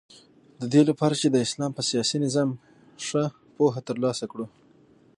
ددې 0.61 0.81
لپاره 0.89 1.15
چی 1.21 1.27
د 1.31 1.37
اسلام 1.45 1.71
په 1.75 1.81
سیاسی 1.89 2.17
نظام 2.25 2.49
ښه 3.05 3.23
پوهه 3.55 3.81
تر 3.87 3.95
لاسه 4.03 4.25
کړو 4.31 4.45